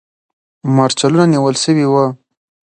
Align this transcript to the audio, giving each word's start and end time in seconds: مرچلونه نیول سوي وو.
مرچلونه 0.75 1.25
نیول 1.33 1.55
سوي 1.63 1.85
وو. 1.87 2.05